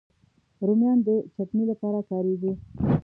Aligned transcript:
رومیان 0.67 0.97
د 1.07 1.09
چټني 1.33 1.63
لپاره 1.71 1.99
کارېږي 2.09 2.51